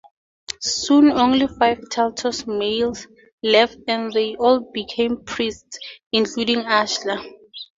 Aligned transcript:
Soon 0.61 1.11
only 1.11 1.45
five 1.45 1.79
Taltos 1.91 2.47
males 2.47 3.05
left, 3.43 3.77
and 3.87 4.11
they 4.11 4.35
all 4.37 4.61
become 4.73 5.23
priests, 5.25 5.77
including 6.11 6.61
Ashlar. 6.61 7.21